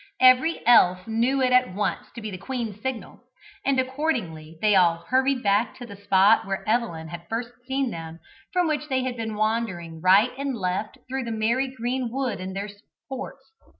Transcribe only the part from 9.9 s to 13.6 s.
right and left through the merry green wood in their sports.